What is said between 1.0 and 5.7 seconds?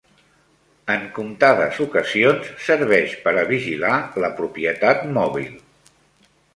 comptades ocasions serveix per a vigilar la propietat mòbil.